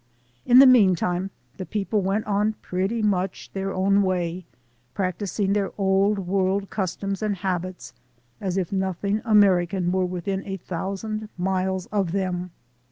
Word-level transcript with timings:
In 0.47 0.57
the 0.57 0.65
meantime, 0.65 1.29
the 1.57 1.65
people 1.67 2.01
went 2.01 2.25
on 2.25 2.53
pretty 2.63 3.03
much 3.03 3.51
their 3.53 3.71
own 3.71 4.01
way, 4.01 4.45
practising 4.95 5.53
their 5.53 5.71
Old 5.77 6.17
World 6.17 6.71
customs 6.71 7.21
and 7.21 7.35
habits 7.35 7.93
as 8.39 8.57
if 8.57 8.71
nothing 8.71 9.21
American 9.23 9.91
were 9.91 10.05
within 10.07 10.43
a 10.47 10.57
thousand 10.57 11.29
miles 11.37 11.85
of 11.91 12.13
them. 12.13 12.49